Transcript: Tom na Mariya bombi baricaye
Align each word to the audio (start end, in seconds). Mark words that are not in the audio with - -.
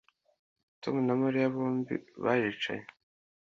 Tom 0.81 0.95
na 1.07 1.13
Mariya 1.21 1.53
bombi 1.55 1.93
baricaye 2.23 2.83